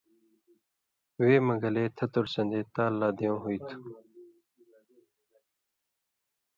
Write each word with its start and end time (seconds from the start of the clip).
وے 1.21 1.33
مہ 1.45 1.55
گلے 1.61 1.85
تھتُوڑ 1.95 2.25
سݩدے 2.33 2.61
تال 2.73 2.93
لا 2.99 3.09
دیوۡں 3.17 3.39
ہُوئ 3.41 3.57
تُھو۔ 3.65 3.77